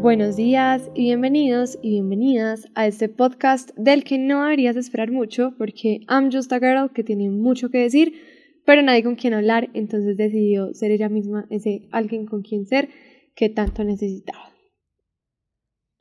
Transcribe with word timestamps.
Buenos 0.00 0.34
días 0.34 0.90
y 0.94 1.02
bienvenidos 1.02 1.78
y 1.82 1.90
bienvenidas 1.90 2.66
a 2.74 2.86
este 2.86 3.10
podcast 3.10 3.76
del 3.76 4.02
que 4.02 4.16
no 4.16 4.44
deberías 4.44 4.76
esperar 4.76 5.10
mucho 5.10 5.52
porque 5.58 6.00
I'm 6.08 6.32
just 6.32 6.50
a 6.54 6.58
girl 6.58 6.90
que 6.90 7.04
tiene 7.04 7.28
mucho 7.28 7.68
que 7.68 7.80
decir, 7.80 8.14
pero 8.64 8.80
nadie 8.80 9.02
con 9.02 9.16
quien 9.16 9.34
hablar, 9.34 9.68
entonces 9.74 10.16
decidió 10.16 10.72
ser 10.72 10.90
ella 10.90 11.10
misma 11.10 11.46
ese 11.50 11.82
alguien 11.90 12.24
con 12.24 12.40
quien 12.40 12.64
ser 12.64 12.88
que 13.34 13.50
tanto 13.50 13.84
necesitaba. 13.84 14.50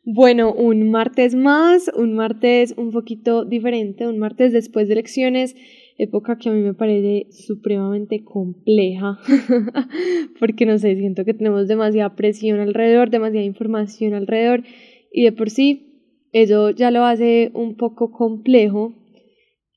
Bueno, 0.06 0.54
un 0.54 0.90
martes 0.90 1.36
más, 1.36 1.92
un 1.94 2.14
martes 2.14 2.74
un 2.78 2.92
poquito 2.92 3.44
diferente, 3.44 4.08
un 4.08 4.18
martes 4.18 4.54
después 4.54 4.88
de 4.88 4.94
elecciones 4.94 5.58
época 6.00 6.38
que 6.38 6.50
a 6.50 6.54
mí 6.54 6.62
me 6.62 6.74
parece 6.74 7.28
supremamente 7.30 8.24
compleja, 8.24 9.20
porque 10.40 10.66
no 10.66 10.80
sé, 10.80 10.96
siento 10.96 11.26
que 11.26 11.34
tenemos 11.34 11.68
demasiada 11.68 12.16
presión 12.16 12.60
alrededor, 12.62 13.10
demasiada 13.10 13.46
información 13.46 14.14
alrededor, 14.14 14.64
y 15.12 15.26
de 15.26 15.34
por 15.34 15.50
sí 15.50 16.16
eso 16.32 16.70
ya 16.70 16.90
lo 16.90 17.04
hace 17.04 17.52
un 17.54 17.76
poco 17.76 18.12
complejo, 18.12 18.94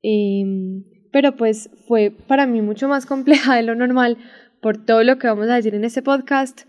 em, 0.02 0.84
pero 1.10 1.36
pues 1.36 1.70
fue 1.88 2.10
para 2.10 2.46
mí 2.46 2.62
mucho 2.62 2.88
más 2.88 3.04
compleja 3.04 3.56
de 3.56 3.64
lo 3.64 3.74
normal 3.74 4.16
por 4.60 4.84
todo 4.84 5.02
lo 5.02 5.18
que 5.18 5.26
vamos 5.26 5.48
a 5.48 5.56
decir 5.56 5.74
en 5.74 5.84
este 5.84 6.02
podcast, 6.02 6.62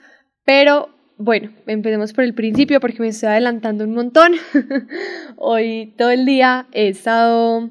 pero 0.46 0.90
bueno, 1.18 1.52
empecemos 1.68 2.12
por 2.12 2.24
el 2.24 2.34
principio 2.34 2.80
porque 2.80 3.02
me 3.02 3.10
estoy 3.10 3.30
adelantando 3.30 3.84
un 3.84 3.94
montón. 3.94 4.34
Hoy 5.38 5.94
todo 5.96 6.10
el 6.10 6.26
día 6.26 6.68
he 6.72 6.88
estado 6.88 7.70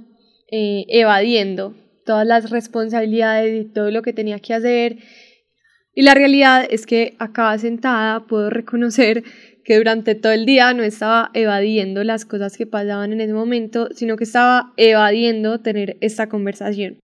eh, 0.53 0.85
evadiendo 0.89 1.75
todas 2.05 2.27
las 2.27 2.51
responsabilidades 2.51 3.65
y 3.65 3.73
todo 3.73 3.91
lo 3.91 4.03
que 4.03 4.13
tenía 4.13 4.39
que 4.39 4.53
hacer. 4.53 4.99
Y 5.95 6.03
la 6.03 6.15
realidad 6.15 6.67
es 6.69 6.87
que 6.87 7.15
acá 7.19 7.57
sentada 7.59 8.27
puedo 8.27 8.51
reconocer 8.51 9.25
que 9.65 9.79
durante 9.79 10.15
todo 10.15 10.33
el 10.33 10.45
día 10.45 10.75
no 10.75 10.83
estaba 10.83 11.31
evadiendo 11.33 12.05
las 12.05 12.27
cosas 12.27 12.57
que 12.57 12.67
pasaban 12.67 13.13
en 13.15 13.23
ese 13.23 13.33
momento, 13.33 13.89
sino 13.95 14.17
que 14.17 14.25
estaba 14.25 14.75
evadiendo 14.77 15.61
tener 15.61 15.97
esta 16.01 16.29
conversación. 16.29 16.99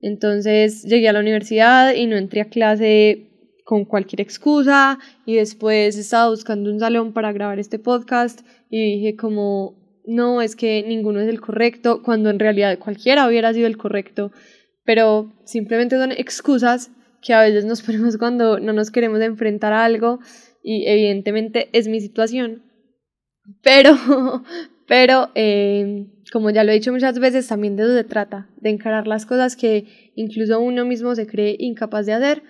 Entonces 0.00 0.84
llegué 0.84 1.08
a 1.08 1.12
la 1.12 1.20
universidad 1.20 1.94
y 1.94 2.06
no 2.06 2.16
entré 2.16 2.42
a 2.42 2.48
clase 2.48 3.30
con 3.64 3.86
cualquier 3.86 4.20
excusa 4.20 5.00
y 5.26 5.34
después 5.34 5.96
estaba 5.96 6.28
buscando 6.28 6.70
un 6.70 6.78
salón 6.78 7.12
para 7.12 7.32
grabar 7.32 7.58
este 7.58 7.80
podcast 7.80 8.46
y 8.70 8.96
dije 8.96 9.16
como 9.16 9.83
no, 10.06 10.42
es 10.42 10.54
que 10.56 10.84
ninguno 10.86 11.20
es 11.20 11.28
el 11.28 11.40
correcto, 11.40 12.02
cuando 12.02 12.30
en 12.30 12.38
realidad 12.38 12.78
cualquiera 12.78 13.26
hubiera 13.26 13.52
sido 13.52 13.66
el 13.66 13.78
correcto, 13.78 14.32
pero 14.84 15.32
simplemente 15.44 15.96
son 15.96 16.12
excusas 16.12 16.90
que 17.22 17.32
a 17.32 17.40
veces 17.40 17.64
nos 17.64 17.82
ponemos 17.86 18.18
cuando 18.18 18.60
no 18.60 18.72
nos 18.72 18.90
queremos 18.90 19.20
enfrentar 19.20 19.72
a 19.72 19.84
algo 19.84 20.20
y 20.62 20.86
evidentemente 20.86 21.68
es 21.72 21.88
mi 21.88 22.00
situación. 22.00 22.62
Pero, 23.62 23.96
pero 24.86 25.30
eh, 25.34 26.06
como 26.32 26.50
ya 26.50 26.64
lo 26.64 26.70
he 26.70 26.74
dicho 26.74 26.92
muchas 26.92 27.18
veces, 27.18 27.48
también 27.48 27.76
de 27.76 27.84
eso 27.84 28.06
trata, 28.06 28.48
de 28.56 28.70
encarar 28.70 29.06
las 29.06 29.26
cosas 29.26 29.56
que 29.56 30.12
incluso 30.14 30.60
uno 30.60 30.84
mismo 30.84 31.14
se 31.14 31.26
cree 31.26 31.56
incapaz 31.58 32.06
de 32.06 32.12
hacer. 32.12 32.42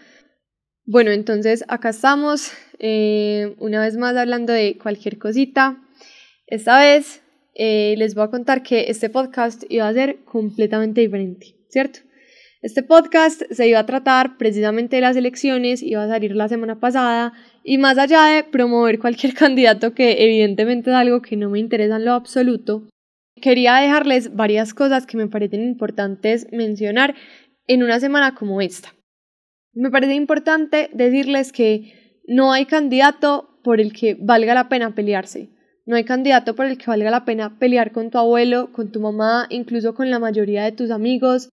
Bueno, 0.87 1.13
entonces 1.13 1.65
acá 1.69 1.91
estamos, 1.91 2.53
eh, 2.79 3.57
una 3.59 3.81
vez 3.81 3.97
más 3.97 4.17
hablando 4.17 4.53
de 4.53 4.77
cualquier 4.77 5.19
cosita. 5.19 5.81
Esta 6.47 6.79
vez 6.79 7.24
eh, 7.55 7.95
les 7.99 8.15
voy 8.15 8.25
a 8.25 8.31
contar 8.31 8.63
que 8.63 8.87
este 8.89 9.11
podcast 9.11 9.65
iba 9.69 9.89
a 9.89 9.93
ser 9.93 10.25
completamente 10.25 11.01
diferente, 11.01 11.57
¿cierto? 11.69 12.01
Este 12.63 12.83
podcast 12.83 13.43
se 13.51 13.69
iba 13.69 13.79
a 13.79 13.87
tratar 13.87 14.39
precisamente 14.39 14.97
de 14.97 15.03
las 15.03 15.17
elecciones, 15.17 15.83
iba 15.83 16.03
a 16.03 16.09
salir 16.09 16.35
la 16.35 16.49
semana 16.49 16.81
pasada 16.81 17.35
y 17.63 17.77
más 17.77 17.99
allá 17.99 18.25
de 18.25 18.43
promover 18.43 18.99
cualquier 18.99 19.35
candidato 19.43 19.93
que 19.93 20.25
evidentemente 20.25 20.91
es 20.91 20.97
algo 20.97 21.21
que 21.21 21.37
no 21.37 21.51
me 21.51 21.59
interesa 21.59 21.97
en 21.97 22.07
lo 22.07 22.13
absoluto, 22.13 22.89
quería 23.41 23.75
dejarles 23.75 24.35
varias 24.35 24.73
cosas 24.73 25.07
que 25.07 25.19
me 25.19 25.29
parecen 25.29 25.63
importantes 25.63 26.47
mencionar 26.53 27.15
en 27.67 27.83
una 27.83 28.01
semana 28.01 28.35
como 28.35 28.61
esta. 28.61 28.95
Me 29.75 29.91
parece 29.91 30.15
importante 30.15 30.89
decirles 30.93 31.53
que 31.53 32.21
no 32.27 32.53
hay 32.53 32.65
candidato 32.65 33.59
por 33.63 33.81
el 33.81 33.93
que 33.93 34.17
valga 34.19 34.55
la 34.55 34.69
pena 34.69 34.95
pelearse. 34.95 35.51
No 35.87 35.97
hay 35.97 36.05
candidato 36.05 36.55
por 36.55 36.67
el 36.67 36.79
que 36.79 36.87
valga 36.87 37.11
la 37.11 37.25
pena 37.25 37.59
pelear 37.59 37.93
con 37.93 38.11
tu 38.11 38.19
abuelo, 38.19 38.73
con 38.73 38.91
tu 38.91 39.01
mamá, 39.01 39.47
incluso 39.51 39.95
con 39.95 40.11
la 40.11 40.19
mayoría 40.19 40.65
de 40.65 40.73
tus 40.73 40.91
amigos. 40.91 41.51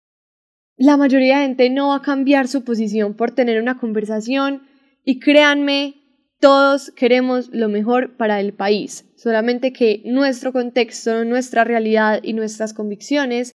La 0.78 0.98
mayoría 0.98 1.40
de 1.40 1.46
gente 1.46 1.70
no 1.70 1.90
va 1.90 1.98
a 1.98 2.02
cambiar 2.02 2.48
su 2.48 2.64
posición 2.64 3.14
por 3.14 3.32
tener 3.32 3.62
una 3.62 3.78
conversación 3.78 4.64
y 5.04 5.20
créanme, 5.20 6.02
todos 6.40 6.92
queremos 6.92 7.50
lo 7.54 7.70
mejor 7.70 8.18
para 8.18 8.40
el 8.40 8.54
país, 8.54 9.06
solamente 9.16 9.72
que 9.72 10.02
nuestro 10.06 10.52
contexto, 10.52 11.24
nuestra 11.24 11.64
realidad 11.64 12.20
y 12.24 12.34
nuestras 12.34 12.74
convicciones 12.74 13.52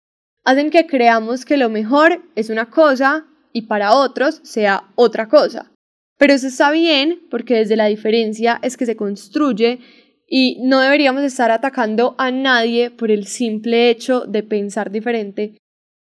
hacen 0.45 0.71
que 0.71 0.87
creamos 0.87 1.45
que 1.45 1.57
lo 1.57 1.71
mejor 1.71 2.23
es 2.37 2.51
una 2.51 2.71
cosa 2.71 3.27
y 3.53 3.63
para 3.63 3.95
otros 3.95 4.41
sea 4.45 4.85
otra 4.95 5.29
cosa. 5.29 5.73
Pero 6.19 6.35
eso 6.35 6.47
está 6.47 6.71
bien 6.71 7.21
porque 7.31 7.57
desde 7.57 7.77
la 7.77 7.87
diferencia 7.87 8.59
es 8.63 8.77
que 8.77 8.87
se 8.87 8.97
construye 8.97 9.81
y 10.29 10.59
no 10.61 10.81
deberíamos 10.81 11.23
estar 11.23 11.51
atacando 11.51 12.15
a 12.19 12.31
nadie 12.31 12.91
por 12.91 13.11
el 13.11 13.27
simple 13.27 13.89
hecho 13.89 14.21
de 14.21 14.43
pensar 14.43 14.91
diferente, 14.91 15.57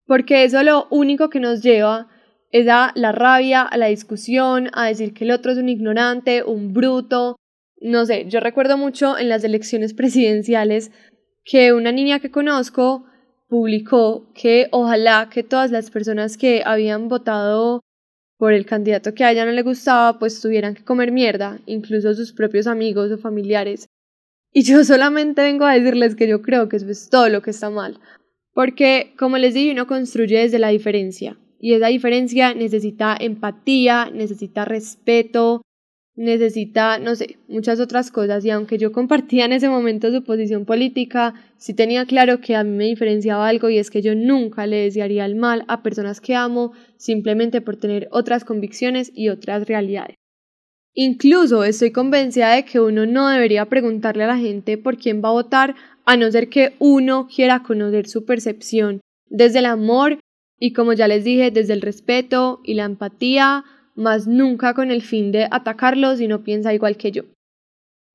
porque 0.07 0.43
eso 0.43 0.63
lo 0.63 0.87
único 0.89 1.29
que 1.29 1.39
nos 1.39 1.61
lleva 1.61 2.07
es 2.51 2.67
a 2.67 2.91
la 2.95 3.11
rabia, 3.11 3.61
a 3.61 3.77
la 3.77 3.87
discusión, 3.87 4.69
a 4.73 4.87
decir 4.87 5.13
que 5.13 5.25
el 5.25 5.31
otro 5.31 5.51
es 5.51 5.57
un 5.59 5.69
ignorante, 5.69 6.43
un 6.43 6.73
bruto. 6.73 7.35
No 7.79 8.05
sé, 8.05 8.25
yo 8.27 8.39
recuerdo 8.39 8.77
mucho 8.77 9.17
en 9.17 9.29
las 9.29 9.43
elecciones 9.43 9.93
presidenciales 9.93 10.91
que 11.43 11.73
una 11.73 11.91
niña 11.91 12.19
que 12.19 12.31
conozco 12.31 13.05
publicó 13.47 14.31
que 14.33 14.67
ojalá 14.71 15.29
que 15.31 15.43
todas 15.43 15.71
las 15.71 15.91
personas 15.91 16.37
que 16.37 16.63
habían 16.65 17.07
votado 17.07 17.81
por 18.37 18.53
el 18.53 18.65
candidato 18.65 19.13
que 19.13 19.23
a 19.23 19.31
ella 19.31 19.45
no 19.45 19.51
le 19.51 19.61
gustaba, 19.61 20.19
pues 20.19 20.41
tuvieran 20.41 20.73
que 20.73 20.83
comer 20.83 21.11
mierda, 21.11 21.59
incluso 21.65 22.13
sus 22.13 22.33
propios 22.33 22.67
amigos 22.67 23.11
o 23.11 23.17
familiares. 23.17 23.87
Y 24.51 24.63
yo 24.63 24.83
solamente 24.83 25.41
vengo 25.41 25.65
a 25.65 25.73
decirles 25.73 26.15
que 26.15 26.27
yo 26.27 26.41
creo 26.41 26.69
que 26.69 26.77
eso 26.77 26.89
es 26.89 27.09
todo 27.09 27.29
lo 27.29 27.41
que 27.41 27.51
está 27.51 27.69
mal. 27.69 27.99
Porque, 28.53 29.13
como 29.19 29.37
les 29.37 29.53
digo, 29.53 29.71
uno 29.71 29.87
construye 29.87 30.39
desde 30.39 30.59
la 30.59 30.69
diferencia. 30.69 31.37
Y 31.59 31.73
esa 31.73 31.87
diferencia 31.87 32.53
necesita 32.53 33.15
empatía, 33.19 34.09
necesita 34.11 34.65
respeto, 34.65 35.61
necesita, 36.15 36.97
no 36.97 37.15
sé, 37.15 37.37
muchas 37.47 37.79
otras 37.79 38.11
cosas. 38.11 38.43
Y 38.43 38.49
aunque 38.49 38.77
yo 38.77 38.91
compartía 38.91 39.45
en 39.45 39.53
ese 39.53 39.69
momento 39.69 40.11
su 40.11 40.23
posición 40.23 40.65
política, 40.65 41.35
sí 41.57 41.73
tenía 41.73 42.05
claro 42.05 42.41
que 42.41 42.55
a 42.55 42.63
mí 42.63 42.71
me 42.71 42.85
diferenciaba 42.85 43.47
algo 43.47 43.69
y 43.69 43.77
es 43.77 43.91
que 43.91 44.01
yo 44.01 44.15
nunca 44.15 44.65
le 44.65 44.77
desearía 44.77 45.25
el 45.25 45.35
mal 45.35 45.63
a 45.67 45.83
personas 45.83 46.19
que 46.19 46.35
amo 46.35 46.73
simplemente 46.97 47.61
por 47.61 47.77
tener 47.77 48.07
otras 48.11 48.43
convicciones 48.43 49.11
y 49.13 49.29
otras 49.29 49.67
realidades. 49.67 50.15
Incluso 50.99 51.63
estoy 51.63 51.91
convencida 51.91 52.55
de 52.55 52.65
que 52.65 52.79
uno 52.79 53.05
no 53.05 53.27
debería 53.29 53.65
preguntarle 53.65 54.23
a 54.23 54.27
la 54.27 54.37
gente 54.37 54.79
por 54.79 54.97
quién 54.97 55.21
va 55.23 55.29
a 55.29 55.33
votar 55.33 55.75
a 56.05 56.17
no 56.17 56.31
ser 56.31 56.49
que 56.49 56.73
uno 56.79 57.27
quiera 57.27 57.61
conocer 57.61 58.07
su 58.07 58.25
percepción 58.25 59.01
desde 59.29 59.59
el 59.59 59.67
amor 59.67 60.19
y 60.59 60.73
como 60.73 60.93
ya 60.93 61.07
les 61.07 61.23
dije, 61.23 61.51
desde 61.51 61.73
el 61.73 61.81
respeto 61.81 62.61
y 62.63 62.73
la 62.73 62.85
empatía, 62.85 63.63
más 63.93 64.25
nunca 64.25 64.73
con 64.73 64.89
el 64.89 65.03
fin 65.03 65.31
de 65.31 65.47
atacarlo 65.51 66.15
si 66.15 66.27
no 66.27 66.43
piensa 66.43 66.73
igual 66.73 66.97
que 66.97 67.11
yo. 67.11 67.25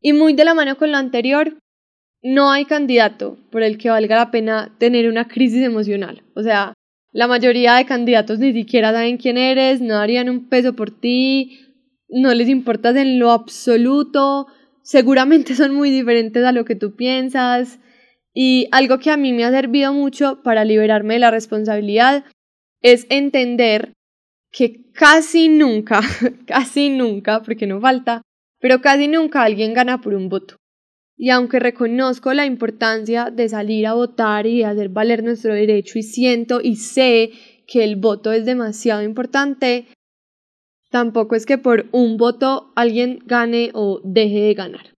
Y 0.01 0.13
muy 0.13 0.33
de 0.33 0.45
la 0.45 0.55
mano 0.55 0.77
con 0.77 0.91
lo 0.91 0.97
anterior, 0.97 1.57
no 2.21 2.51
hay 2.51 2.65
candidato 2.65 3.39
por 3.53 3.63
el 3.63 3.79
que 3.79 3.91
valga 3.91 4.17
la 4.17 4.33
pena 4.33 4.75
tener 4.79 5.09
una 5.09 5.29
crisis 5.29 5.63
emocional. 5.63 6.25
O 6.35 6.43
sea, 6.43 6.75
la 7.13 7.29
mayoría 7.29 7.77
de 7.77 7.87
candidatos 7.87 8.41
ni 8.41 8.53
siquiera 8.53 8.91
saben 8.91 9.19
quién 9.19 9.39
eres, 9.39 9.81
no 9.81 9.95
darían 9.95 10.29
un 10.29 10.49
peso 10.49 10.75
por 10.75 10.91
ti, 10.91 11.72
no 12.13 12.35
les 12.35 12.49
importas 12.49 12.95
en 12.97 13.19
lo 13.19 13.31
absoluto, 13.31 14.47
seguramente 14.83 15.55
son 15.57 15.75
muy 15.75 15.91
diferentes 15.91 16.45
a 16.45 16.53
lo 16.53 16.65
que 16.65 16.77
tú 16.77 16.95
piensas. 16.95 17.81
Y 18.35 18.69
algo 18.71 18.99
que 18.99 19.11
a 19.11 19.17
mí 19.17 19.33
me 19.33 19.45
ha 19.45 19.51
servido 19.51 19.93
mucho 19.93 20.43
para 20.43 20.65
liberarme 20.65 21.15
de 21.15 21.21
la 21.21 21.31
responsabilidad 21.31 22.25
es 22.81 23.07
entender 23.11 23.93
que 24.51 24.91
casi 24.93 25.49
nunca, 25.49 26.01
casi 26.47 26.91
nunca, 26.91 27.43
porque 27.43 27.67
no 27.67 27.81
falta, 27.81 28.23
pero 28.61 28.81
casi 28.81 29.09
nunca 29.09 29.43
alguien 29.43 29.75
gana 29.75 30.01
por 30.01 30.15
un 30.15 30.29
voto. 30.29 30.57
Y 31.17 31.31
aunque 31.31 31.61
reconozco 31.61 32.33
la 32.33 32.47
importancia 32.47 33.31
de 33.31 33.49
salir 33.49 33.87
a 33.87 33.95
votar 33.95 34.47
y 34.47 34.63
hacer 34.63 34.89
valer 34.89 35.23
nuestro 35.23 35.55
derecho 35.55 35.99
y 35.99 36.03
siento 36.03 36.61
y 36.61 36.77
sé 36.77 37.31
que 37.67 37.85
el 37.85 37.97
voto 37.97 38.33
es 38.33 38.45
demasiado 38.45 39.03
importante, 39.03 39.87
Tampoco 40.93 41.35
es 41.35 41.45
que 41.45 41.59
por 41.59 41.87
un 41.91 42.17
voto 42.17 42.71
alguien 42.77 43.19
gane 43.27 43.71
o 43.75 44.01
deje 44.05 44.43
de 44.43 44.55
ganar. 44.55 44.95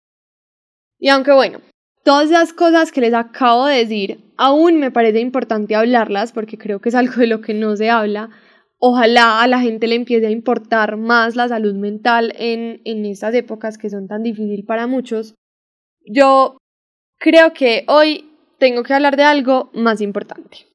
Y 0.99 1.09
aunque 1.09 1.33
bueno, 1.33 1.61
todas 2.03 2.31
esas 2.31 2.53
cosas 2.53 2.93
que 2.93 3.01
les 3.01 3.15
acabo 3.15 3.65
de 3.65 3.79
decir, 3.79 4.33
aún 4.37 4.79
me 4.79 4.91
parece 4.91 5.21
importante 5.21 5.75
hablarlas 5.75 6.33
porque 6.33 6.59
creo 6.59 6.81
que 6.81 6.91
es 6.91 6.95
algo 6.95 7.15
de 7.15 7.29
lo 7.29 7.41
que 7.41 7.55
no 7.55 7.77
se 7.77 7.89
habla, 7.89 8.29
Ojalá 8.87 9.41
a 9.41 9.49
la 9.49 9.61
gente 9.61 9.87
le 9.87 9.95
empiece 9.95 10.27
a 10.27 10.31
importar 10.31 10.99
más 10.99 11.37
la 11.37 11.49
salud 11.49 11.75
mental 11.75 12.35
en, 12.37 12.83
en 12.85 13.07
estas 13.07 13.35
épocas 13.35 13.79
que 13.79 13.89
son 13.89 14.09
tan 14.09 14.23
difíciles 14.23 14.63
para 14.67 14.87
muchos. 14.87 15.35
Yo 16.05 16.59
creo 17.19 17.55
que 17.55 17.87
hoy 17.89 18.31
tengo 18.59 18.83
que 18.83 18.93
hablar 18.93 19.17
de 19.17 19.23
algo 19.23 19.71
más 19.73 20.03
importante. 20.03 20.67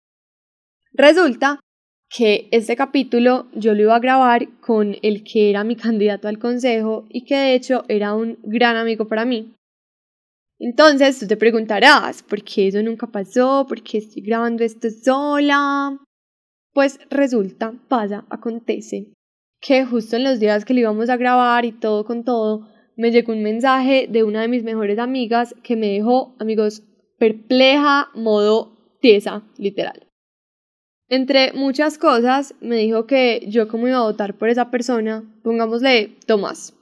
Resulta 0.91 1.59
que 2.09 2.47
este 2.51 2.75
capítulo 2.75 3.47
yo 3.53 3.73
lo 3.73 3.83
iba 3.83 3.95
a 3.95 3.99
grabar 3.99 4.47
con 4.59 4.95
el 5.03 5.23
que 5.23 5.51
era 5.51 5.63
mi 5.63 5.75
candidato 5.75 6.27
al 6.27 6.39
consejo 6.39 7.05
y 7.09 7.23
que 7.23 7.35
de 7.35 7.53
hecho 7.53 7.85
era 7.87 8.15
un 8.15 8.39
gran 8.43 8.75
amigo 8.75 9.07
para 9.07 9.25
mí. 9.25 9.53
Entonces 10.57 11.19
tú 11.19 11.27
te 11.27 11.37
preguntarás, 11.37 12.23
¿por 12.23 12.43
qué 12.43 12.67
eso 12.67 12.81
nunca 12.81 13.07
pasó? 13.07 13.65
¿Por 13.67 13.81
qué 13.83 13.99
estoy 13.99 14.23
grabando 14.23 14.63
esto 14.63 14.89
sola? 14.89 15.97
Pues 16.73 16.99
resulta, 17.09 17.73
pasa, 17.87 18.25
acontece 18.29 19.13
que 19.61 19.85
justo 19.85 20.15
en 20.15 20.23
los 20.23 20.39
días 20.39 20.65
que 20.65 20.73
lo 20.73 20.79
íbamos 20.81 21.09
a 21.09 21.17
grabar 21.17 21.65
y 21.65 21.71
todo 21.71 22.05
con 22.05 22.23
todo, 22.23 22.67
me 22.95 23.11
llegó 23.11 23.33
un 23.33 23.43
mensaje 23.43 24.07
de 24.09 24.23
una 24.23 24.41
de 24.41 24.47
mis 24.47 24.63
mejores 24.63 24.99
amigas 24.99 25.55
que 25.63 25.75
me 25.75 25.87
dejó, 25.87 26.35
amigos, 26.39 26.83
perpleja, 27.17 28.09
modo 28.15 28.73
tiesa, 29.01 29.43
literal. 29.57 30.08
Entre 31.09 31.53
muchas 31.53 31.97
cosas, 31.97 32.53
me 32.61 32.77
dijo 32.77 33.07
que 33.07 33.43
yo 33.47 33.67
como 33.67 33.87
iba 33.87 33.97
a 33.97 34.03
votar 34.03 34.35
por 34.35 34.49
esa 34.49 34.69
persona, 34.69 35.23
pongámosle 35.43 36.17
Tomás. 36.27 36.75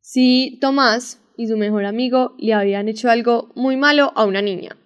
Si 0.00 0.58
Tomás 0.60 1.20
y 1.36 1.46
su 1.46 1.56
mejor 1.56 1.84
amigo 1.84 2.34
le 2.38 2.54
habían 2.54 2.88
hecho 2.88 3.08
algo 3.08 3.52
muy 3.54 3.76
malo 3.76 4.12
a 4.16 4.24
una 4.24 4.42
niña. 4.42 4.76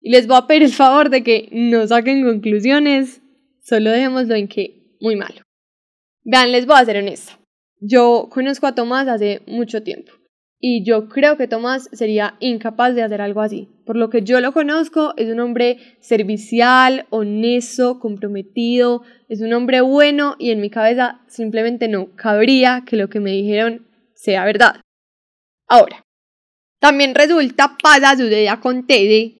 Y 0.00 0.10
les 0.10 0.26
voy 0.26 0.38
a 0.38 0.46
pedir 0.46 0.62
el 0.62 0.72
favor 0.72 1.10
de 1.10 1.22
que 1.22 1.50
no 1.52 1.86
saquen 1.86 2.24
conclusiones, 2.24 3.20
solo 3.62 3.90
dejémoslo 3.90 4.34
en 4.34 4.48
que 4.48 4.96
muy 5.00 5.16
malo. 5.16 5.42
Vean, 6.24 6.50
les 6.50 6.64
voy 6.64 6.76
a 6.78 6.84
ser 6.86 6.96
honesta. 6.96 7.38
Yo 7.78 8.28
conozco 8.30 8.66
a 8.66 8.74
Tomás 8.74 9.06
hace 9.06 9.42
mucho 9.46 9.82
tiempo 9.82 10.12
y 10.60 10.84
yo 10.84 11.08
creo 11.08 11.38
que 11.38 11.48
Tomás 11.48 11.88
sería 11.92 12.36
incapaz 12.38 12.94
de 12.94 13.02
hacer 13.02 13.22
algo 13.22 13.40
así. 13.40 13.68
Por 13.86 13.96
lo 13.96 14.10
que 14.10 14.22
yo 14.22 14.40
lo 14.40 14.52
conozco, 14.52 15.14
es 15.16 15.30
un 15.30 15.40
hombre 15.40 15.78
servicial, 16.00 17.06
honesto, 17.08 17.98
comprometido, 17.98 19.02
es 19.28 19.40
un 19.40 19.54
hombre 19.54 19.80
bueno 19.80 20.36
y 20.38 20.50
en 20.50 20.60
mi 20.60 20.68
cabeza 20.68 21.22
simplemente 21.28 21.88
no 21.88 22.14
cabría 22.14 22.84
que 22.86 22.96
lo 22.96 23.08
que 23.08 23.20
me 23.20 23.32
dijeron 23.32 23.86
sea 24.14 24.44
verdad. 24.44 24.82
Ahora, 25.66 26.04
también 26.78 27.14
resulta, 27.14 27.78
pasa, 27.82 28.12
sucede, 28.12 28.50
acontece 28.50 29.38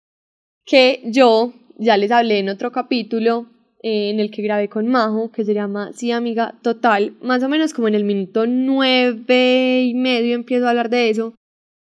que 0.64 1.02
yo, 1.04 1.52
ya 1.76 1.98
les 1.98 2.10
hablé 2.10 2.38
en 2.38 2.48
otro 2.48 2.72
capítulo, 2.72 3.46
eh, 3.82 4.10
en 4.10 4.20
el 4.20 4.30
que 4.30 4.42
grabé 4.42 4.68
con 4.68 4.88
Majo, 4.88 5.30
que 5.32 5.44
se 5.44 5.54
llama 5.54 5.92
Sí, 5.92 6.12
amiga, 6.12 6.54
total, 6.62 7.14
más 7.22 7.42
o 7.42 7.48
menos 7.48 7.72
como 7.72 7.88
en 7.88 7.94
el 7.94 8.04
minuto 8.04 8.46
nueve 8.46 9.82
y 9.84 9.94
medio 9.94 10.34
empiezo 10.34 10.66
a 10.66 10.70
hablar 10.70 10.90
de 10.90 11.10
eso. 11.10 11.34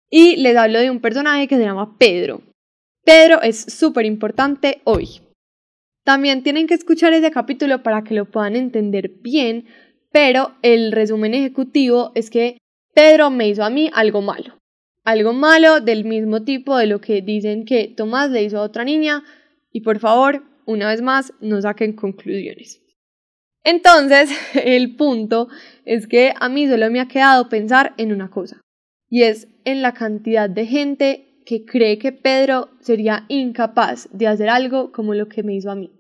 Y 0.10 0.36
les 0.38 0.56
hablo 0.56 0.80
de 0.80 0.92
un 0.92 1.02
personaje 1.02 1.48
que 1.48 1.58
se 1.58 1.64
llama 1.64 1.98
Pedro. 1.98 2.42
Pedro 3.04 3.42
es 3.42 3.60
súper 3.60 4.06
importante 4.06 4.82
hoy. 4.84 5.22
También 6.06 6.44
tienen 6.44 6.68
que 6.68 6.74
escuchar 6.74 7.14
ese 7.14 7.32
capítulo 7.32 7.84
para 7.84 8.04
que 8.04 8.14
lo 8.14 8.26
puedan 8.26 8.56
entender 8.56 9.10
bien, 9.22 9.66
pero 10.12 10.54
el 10.62 10.92
resumen 10.92 11.34
ejecutivo 11.34 12.12
es 12.16 12.30
que 12.30 12.58
Pedro 12.94 13.30
me 13.30 13.48
hizo 13.48 13.64
a 13.64 13.70
mí 13.70 13.90
algo 13.94 14.22
malo. 14.22 14.60
Algo 15.04 15.34
malo 15.34 15.82
del 15.82 16.06
mismo 16.06 16.44
tipo 16.44 16.78
de 16.78 16.88
lo 16.88 17.02
que 17.02 17.22
dicen 17.22 17.66
que 17.66 17.88
Tomás 17.88 18.30
le 18.30 18.44
hizo 18.44 18.60
a 18.60 18.64
otra 18.64 18.86
niña. 18.86 19.24
Y 19.72 19.82
por 19.82 20.00
favor, 20.00 20.44
una 20.66 20.90
vez 20.90 21.02
más, 21.02 21.34
no 21.42 21.62
saquen 21.62 21.94
conclusiones. 21.94 22.82
Entonces, 23.64 24.30
el 24.64 24.96
punto 24.96 25.48
es 25.86 26.08
que 26.08 26.34
a 26.40 26.50
mí 26.50 26.68
solo 26.68 26.90
me 26.92 27.00
ha 27.00 27.08
quedado 27.08 27.50
pensar 27.50 27.94
en 27.98 28.12
una 28.12 28.30
cosa, 28.30 28.62
y 29.10 29.24
es 29.24 29.48
en 29.66 29.82
la 29.82 29.94
cantidad 29.94 30.50
de 30.50 30.66
gente 30.66 31.30
que 31.46 31.66
cree 31.66 31.98
que 31.98 32.12
Pedro 32.12 32.70
sería 32.80 33.26
incapaz 33.28 34.10
de 34.12 34.28
hacer 34.28 34.50
algo 34.50 34.92
como 34.92 35.14
lo 35.14 35.28
que 35.28 35.44
me 35.44 35.56
hizo 35.56 35.72
a 35.72 35.76
mí. 35.76 35.92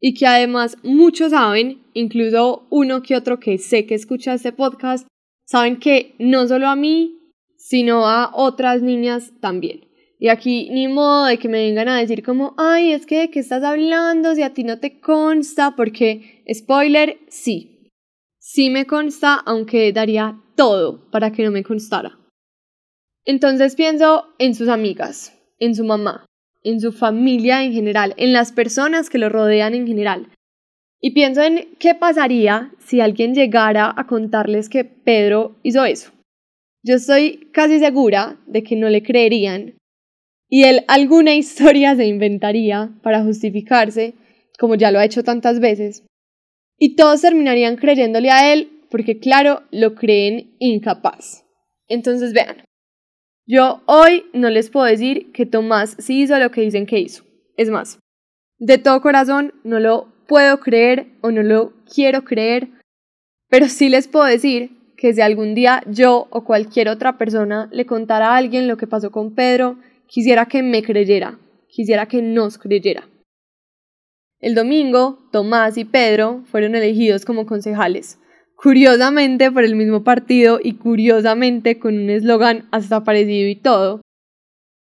Y 0.00 0.14
que 0.14 0.26
además 0.26 0.76
muchos 0.82 1.30
saben, 1.30 1.84
incluso 1.94 2.66
uno 2.70 3.02
que 3.02 3.16
otro 3.16 3.38
que 3.38 3.58
sé 3.58 3.86
que 3.86 3.94
escucha 3.94 4.34
este 4.34 4.52
podcast, 4.52 5.06
saben 5.46 5.78
que 5.78 6.16
no 6.18 6.46
solo 6.48 6.66
a 6.66 6.76
mí, 6.76 7.20
sino 7.56 8.08
a 8.08 8.32
otras 8.34 8.82
niñas 8.82 9.32
también. 9.40 9.91
Y 10.22 10.28
aquí 10.28 10.68
ni 10.70 10.86
modo 10.86 11.24
de 11.26 11.36
que 11.36 11.48
me 11.48 11.64
vengan 11.64 11.88
a 11.88 11.98
decir 11.98 12.22
como, 12.22 12.54
ay, 12.56 12.92
es 12.92 13.06
que 13.06 13.18
de 13.18 13.30
qué 13.32 13.40
estás 13.40 13.64
hablando 13.64 14.36
si 14.36 14.42
a 14.42 14.54
ti 14.54 14.62
no 14.62 14.78
te 14.78 15.00
consta, 15.00 15.74
porque, 15.74 16.44
spoiler, 16.48 17.18
sí. 17.26 17.90
Sí 18.38 18.70
me 18.70 18.86
consta, 18.86 19.34
aunque 19.34 19.92
daría 19.92 20.40
todo 20.54 21.10
para 21.10 21.32
que 21.32 21.42
no 21.42 21.50
me 21.50 21.64
constara. 21.64 22.20
Entonces 23.24 23.74
pienso 23.74 24.28
en 24.38 24.54
sus 24.54 24.68
amigas, 24.68 25.36
en 25.58 25.74
su 25.74 25.82
mamá, 25.82 26.24
en 26.62 26.80
su 26.80 26.92
familia 26.92 27.64
en 27.64 27.72
general, 27.72 28.14
en 28.16 28.32
las 28.32 28.52
personas 28.52 29.10
que 29.10 29.18
lo 29.18 29.28
rodean 29.28 29.74
en 29.74 29.88
general. 29.88 30.28
Y 31.00 31.14
pienso 31.14 31.42
en 31.42 31.74
qué 31.80 31.96
pasaría 31.96 32.70
si 32.78 33.00
alguien 33.00 33.34
llegara 33.34 33.92
a 33.96 34.06
contarles 34.06 34.68
que 34.68 34.84
Pedro 34.84 35.56
hizo 35.64 35.84
eso. 35.84 36.12
Yo 36.84 36.94
estoy 36.94 37.50
casi 37.52 37.80
segura 37.80 38.38
de 38.46 38.62
que 38.62 38.76
no 38.76 38.88
le 38.88 39.02
creerían 39.02 39.74
y 40.52 40.64
él 40.64 40.84
alguna 40.86 41.34
historia 41.34 41.96
se 41.96 42.04
inventaría 42.04 42.90
para 43.02 43.22
justificarse, 43.24 44.12
como 44.58 44.74
ya 44.74 44.90
lo 44.90 44.98
ha 44.98 45.04
hecho 45.06 45.24
tantas 45.24 45.60
veces, 45.60 46.04
y 46.78 46.94
todos 46.94 47.22
terminarían 47.22 47.76
creyéndole 47.76 48.30
a 48.30 48.52
él 48.52 48.68
porque 48.90 49.18
claro, 49.18 49.62
lo 49.70 49.94
creen 49.94 50.54
incapaz. 50.58 51.46
Entonces 51.88 52.34
vean, 52.34 52.64
yo 53.46 53.82
hoy 53.86 54.26
no 54.34 54.50
les 54.50 54.68
puedo 54.68 54.84
decir 54.84 55.32
que 55.32 55.46
Tomás 55.46 55.96
sí 55.98 56.20
hizo 56.20 56.38
lo 56.38 56.50
que 56.50 56.60
dicen 56.60 56.84
que 56.84 56.98
hizo. 56.98 57.24
Es 57.56 57.70
más, 57.70 57.98
de 58.58 58.76
todo 58.76 59.00
corazón 59.00 59.54
no 59.64 59.80
lo 59.80 60.12
puedo 60.28 60.60
creer 60.60 61.06
o 61.22 61.30
no 61.30 61.42
lo 61.42 61.72
quiero 61.90 62.24
creer, 62.24 62.68
pero 63.48 63.70
sí 63.70 63.88
les 63.88 64.06
puedo 64.06 64.26
decir 64.26 64.70
que 64.98 65.14
si 65.14 65.22
algún 65.22 65.54
día 65.54 65.82
yo 65.86 66.28
o 66.28 66.44
cualquier 66.44 66.90
otra 66.90 67.16
persona 67.16 67.70
le 67.72 67.86
contara 67.86 68.34
a 68.34 68.36
alguien 68.36 68.68
lo 68.68 68.76
que 68.76 68.86
pasó 68.86 69.10
con 69.10 69.34
Pedro, 69.34 69.78
Quisiera 70.12 70.44
que 70.44 70.62
me 70.62 70.82
creyera, 70.82 71.38
quisiera 71.68 72.04
que 72.04 72.20
nos 72.20 72.58
creyera. 72.58 73.08
El 74.40 74.54
domingo, 74.54 75.26
Tomás 75.32 75.78
y 75.78 75.86
Pedro 75.86 76.42
fueron 76.50 76.74
elegidos 76.74 77.24
como 77.24 77.46
concejales, 77.46 78.18
curiosamente 78.54 79.50
por 79.50 79.64
el 79.64 79.74
mismo 79.74 80.04
partido 80.04 80.60
y 80.62 80.74
curiosamente 80.74 81.78
con 81.78 81.94
un 81.94 82.10
eslogan 82.10 82.68
hasta 82.72 83.04
parecido 83.04 83.48
y 83.48 83.56
todo. 83.56 84.02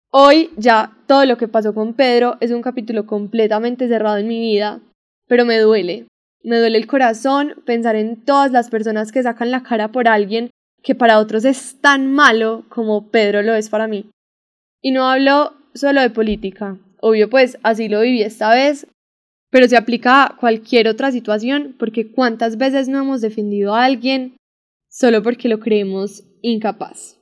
Hoy 0.10 0.50
ya 0.58 0.98
todo 1.06 1.28
lo 1.28 1.38
que 1.38 1.48
pasó 1.48 1.76
con 1.76 1.94
Pedro 1.94 2.38
es 2.40 2.50
un 2.50 2.64
capítulo 2.64 3.06
completamente 3.06 3.88
cerrado 3.88 4.18
en 4.18 4.28
mi 4.28 4.40
vida, 4.40 4.82
pero 5.28 5.46
me 5.46 5.60
duele. 5.60 6.08
Me 6.44 6.58
duele 6.58 6.80
el 6.80 6.88
corazón 6.88 7.62
pensar 7.64 7.96
en 7.96 8.26
todas 8.26 8.52
las 8.52 8.72
personas 8.72 9.12
que 9.12 9.22
sacan 9.22 9.52
la 9.52 9.62
cara 9.62 9.92
por 9.92 10.08
alguien 10.08 10.50
que 10.82 10.96
para 10.96 11.20
otros 11.20 11.46
es 11.46 11.80
tan 11.80 12.12
malo 12.12 12.66
como 12.70 13.12
Pedro 13.12 13.44
lo 13.44 13.54
es 13.54 13.70
para 13.70 13.88
mí. 13.88 14.10
Y 14.82 14.92
no 14.92 15.08
hablo 15.08 15.54
solo 15.74 16.02
de 16.02 16.10
política. 16.10 16.78
Obvio, 17.00 17.30
pues 17.30 17.58
así 17.64 17.88
lo 17.88 18.02
viví 18.02 18.22
esta 18.22 18.54
vez, 18.54 18.88
pero 19.50 19.68
se 19.68 19.78
aplica 19.78 20.24
a 20.24 20.38
cualquier 20.38 20.88
otra 20.88 21.12
situación 21.12 21.76
porque 21.78 22.12
cuántas 22.12 22.58
veces 22.58 22.88
no 22.88 23.00
hemos 23.00 23.22
defendido 23.22 23.76
a 23.76 23.86
alguien 23.86 24.38
solo 24.90 25.24
porque 25.24 25.50
lo 25.50 25.60
creemos 25.60 26.24
incapaz. 26.42 27.18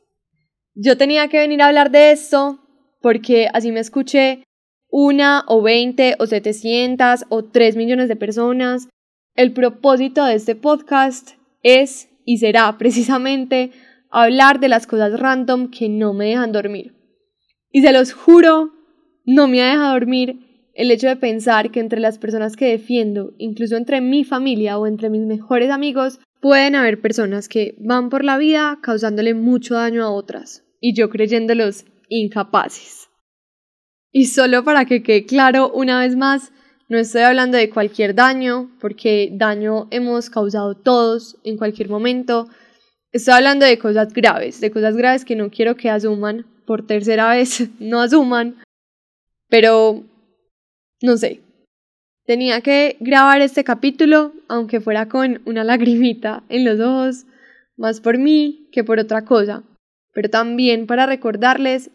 Yo 0.75 0.97
tenía 0.97 1.27
que 1.27 1.39
venir 1.39 1.61
a 1.61 1.67
hablar 1.67 1.91
de 1.91 2.11
esto 2.11 2.59
porque 3.01 3.47
así 3.53 3.71
me 3.71 3.79
escuché 3.79 4.43
una 4.89 5.43
o 5.47 5.61
veinte 5.61 6.15
o 6.19 6.25
setecientas 6.25 7.25
o 7.29 7.45
tres 7.45 7.75
millones 7.75 8.07
de 8.07 8.15
personas. 8.15 8.89
El 9.35 9.53
propósito 9.53 10.25
de 10.25 10.35
este 10.35 10.55
podcast 10.55 11.31
es 11.63 12.09
y 12.25 12.37
será 12.37 12.77
precisamente 12.77 13.71
hablar 14.09 14.59
de 14.59 14.69
las 14.69 14.87
cosas 14.87 15.19
random 15.19 15.69
que 15.69 15.89
no 15.89 16.13
me 16.13 16.25
dejan 16.25 16.51
dormir. 16.51 16.98
Y 17.71 17.81
se 17.81 17.93
los 17.93 18.13
juro, 18.13 18.71
no 19.25 19.47
me 19.47 19.61
ha 19.61 19.71
dejado 19.71 19.93
dormir 19.93 20.71
el 20.73 20.91
hecho 20.91 21.07
de 21.07 21.17
pensar 21.17 21.71
que 21.71 21.79
entre 21.79 21.99
las 21.99 22.17
personas 22.17 22.55
que 22.55 22.65
defiendo, 22.65 23.33
incluso 23.37 23.75
entre 23.75 24.01
mi 24.01 24.23
familia 24.23 24.77
o 24.77 24.87
entre 24.87 25.09
mis 25.09 25.25
mejores 25.25 25.69
amigos, 25.69 26.19
pueden 26.41 26.75
haber 26.75 27.01
personas 27.01 27.49
que 27.49 27.75
van 27.79 28.09
por 28.09 28.23
la 28.23 28.37
vida 28.37 28.79
causándole 28.81 29.33
mucho 29.33 29.75
daño 29.75 30.03
a 30.03 30.11
otras, 30.11 30.63
y 30.79 30.95
yo 30.95 31.09
creyéndolos 31.09 31.85
incapaces. 32.07 33.09
Y 34.11 34.25
solo 34.25 34.63
para 34.63 34.85
que 34.85 35.03
quede 35.03 35.25
claro 35.25 35.71
una 35.71 35.99
vez 35.99 36.15
más, 36.15 36.51
no 36.87 36.97
estoy 36.97 37.21
hablando 37.21 37.57
de 37.57 37.69
cualquier 37.69 38.15
daño, 38.15 38.71
porque 38.79 39.29
daño 39.31 39.87
hemos 39.91 40.29
causado 40.29 40.75
todos 40.75 41.37
en 41.43 41.57
cualquier 41.57 41.89
momento. 41.89 42.47
Estoy 43.11 43.35
hablando 43.35 43.65
de 43.65 43.77
cosas 43.77 44.11
graves, 44.11 44.59
de 44.59 44.71
cosas 44.71 44.95
graves 44.95 45.25
que 45.25 45.35
no 45.35 45.51
quiero 45.51 45.75
que 45.75 45.89
asuman 45.89 46.47
por 46.69 46.85
tercera 46.85 47.31
vez 47.31 47.67
no 47.79 47.99
asuman, 47.99 48.57
pero 49.49 50.03
no 51.01 51.17
sé. 51.17 51.41
Tenía 52.27 52.61
que 52.61 52.95
grabar 52.99 53.41
este 53.41 53.63
capítulo, 53.63 54.33
aunque 54.47 54.79
fuera 54.79 55.09
con 55.09 55.41
una 55.45 55.63
lagrimita 55.63 56.43
en 56.47 56.65
los 56.65 56.79
ojos, 56.79 57.25
más 57.75 58.01
por 58.01 58.19
mí 58.19 58.69
que 58.71 58.83
por 58.83 58.99
otra 58.99 59.25
cosa, 59.25 59.63
pero 60.13 60.29
también 60.29 60.85
para 60.85 61.07
recordarles, 61.07 61.89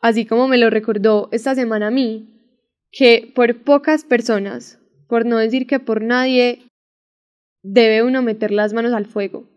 así 0.00 0.26
como 0.26 0.46
me 0.46 0.58
lo 0.58 0.70
recordó 0.70 1.28
esta 1.32 1.56
semana 1.56 1.88
a 1.88 1.90
mí, 1.90 2.28
que 2.92 3.32
por 3.34 3.64
pocas 3.64 4.04
personas, 4.04 4.78
por 5.08 5.26
no 5.26 5.38
decir 5.38 5.66
que 5.66 5.80
por 5.80 6.02
nadie, 6.02 6.68
debe 7.64 8.04
uno 8.04 8.22
meter 8.22 8.52
las 8.52 8.74
manos 8.74 8.92
al 8.92 9.06
fuego, 9.06 9.48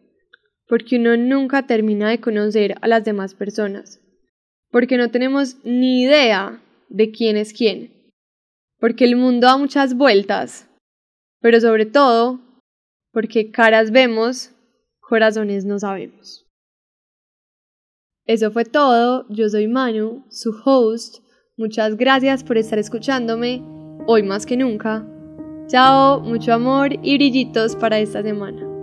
porque 0.68 0.98
uno 0.98 1.16
nunca 1.16 1.68
termina 1.68 2.10
de 2.10 2.20
conocer 2.20 2.74
a 2.82 2.88
las 2.88 3.06
demás 3.06 3.36
personas, 3.36 4.02
porque 4.72 4.98
no 4.98 5.10
tenemos 5.12 5.58
ni 5.64 6.04
idea 6.04 6.62
de 6.90 7.12
quién 7.12 7.38
es 7.38 7.54
quién, 7.54 8.12
porque 8.80 9.06
el 9.06 9.16
mundo 9.16 9.48
da 9.48 9.58
muchas 9.58 9.96
vueltas, 9.96 10.70
pero 11.42 11.60
sobre 11.60 11.86
todo 11.86 12.40
porque 13.12 13.52
caras 13.52 13.92
vemos 13.92 14.52
corazones 15.00 15.66
no 15.66 15.80
sabemos. 15.80 16.46
Eso 18.26 18.52
fue 18.52 18.66
todo, 18.66 19.26
yo 19.30 19.48
soy 19.48 19.68
Manu, 19.68 20.26
su 20.30 20.54
host, 20.66 21.24
muchas 21.56 21.96
gracias 21.96 22.44
por 22.44 22.58
estar 22.58 22.78
escuchándome, 22.78 23.64
hoy 24.06 24.24
más 24.24 24.46
que 24.46 24.58
nunca. 24.58 25.08
Chao, 25.68 26.20
mucho 26.20 26.54
amor 26.54 26.94
y 27.02 27.18
brillitos 27.18 27.76
para 27.76 28.00
esta 28.00 28.22
semana. 28.22 28.77